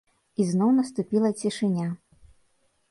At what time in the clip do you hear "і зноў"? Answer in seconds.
0.43-0.69